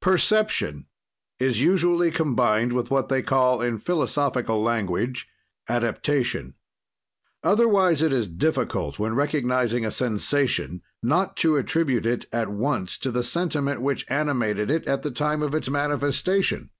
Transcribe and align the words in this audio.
"Perception 0.00 0.86
is 1.38 1.60
usually 1.60 2.10
combined 2.10 2.72
with 2.72 2.90
what 2.90 3.10
they 3.10 3.20
call 3.22 3.60
in 3.60 3.76
philosophical 3.76 4.62
language 4.62 5.28
adaptation. 5.68 6.54
"Otherwise 7.42 8.00
it 8.00 8.10
is 8.10 8.26
difficult, 8.26 8.98
when 8.98 9.14
recognizing 9.14 9.84
a 9.84 9.90
sensation, 9.90 10.80
not 11.02 11.36
to 11.36 11.58
attribute 11.58 12.06
it 12.06 12.24
at 12.32 12.48
once 12.50 12.96
to 12.96 13.10
the 13.10 13.22
sentiment 13.22 13.82
which 13.82 14.06
animated 14.08 14.70
it 14.70 14.86
at 14.86 15.02
the 15.02 15.10
time 15.10 15.42
of 15.42 15.54
its 15.54 15.68
manifestation. 15.68 16.70